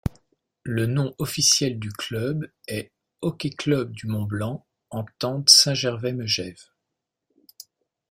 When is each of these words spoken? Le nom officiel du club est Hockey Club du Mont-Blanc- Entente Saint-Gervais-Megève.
Le 0.63 0.87
nom 0.87 1.13
officiel 1.19 1.77
du 1.77 1.89
club 1.91 2.51
est 2.67 2.91
Hockey 3.21 3.51
Club 3.51 3.91
du 3.91 4.07
Mont-Blanc- 4.07 4.65
Entente 4.89 5.51
Saint-Gervais-Megève. 5.51 6.59